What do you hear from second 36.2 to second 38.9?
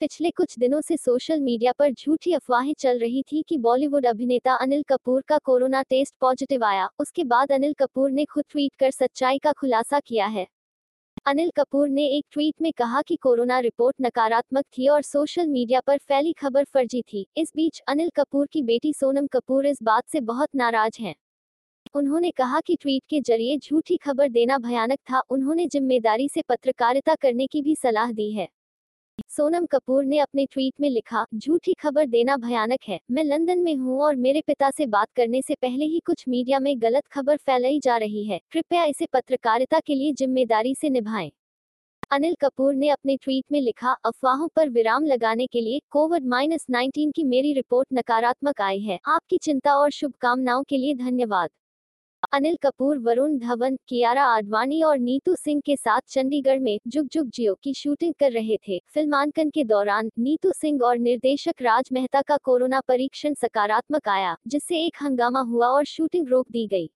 Media में गलत खबर फैलाई जा रही है। कृपया